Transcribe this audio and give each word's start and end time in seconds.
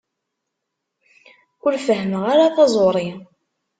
Ur 1.65 1.73
fehmeɣ 1.87 2.23
ara 2.33 2.55
taẓuṛi. 2.55 3.09